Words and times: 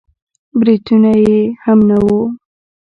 برېتونه 0.59 1.11
يې 1.25 1.37
هم 1.63 1.79
نه 1.89 1.97
وو. 2.03 2.19